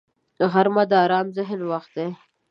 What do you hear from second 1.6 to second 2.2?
وخت دی